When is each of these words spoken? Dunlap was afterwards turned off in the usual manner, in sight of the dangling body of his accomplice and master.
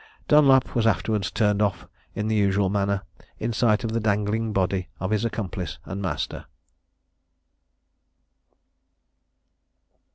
Dunlap 0.27 0.73
was 0.73 0.87
afterwards 0.87 1.29
turned 1.29 1.61
off 1.61 1.85
in 2.15 2.27
the 2.27 2.33
usual 2.33 2.69
manner, 2.71 3.03
in 3.37 3.53
sight 3.53 3.83
of 3.83 3.91
the 3.93 3.99
dangling 3.99 4.51
body 4.51 4.89
of 4.99 5.11
his 5.11 5.23
accomplice 5.23 5.77
and 5.85 6.01
master. 6.01 6.47